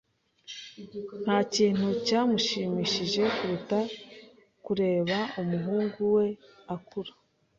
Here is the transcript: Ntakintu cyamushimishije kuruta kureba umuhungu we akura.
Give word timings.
Ntakintu 1.23 1.87
cyamushimishije 2.05 3.23
kuruta 3.35 3.79
kureba 4.65 5.17
umuhungu 5.41 5.99
we 6.15 6.27
akura. 6.75 7.11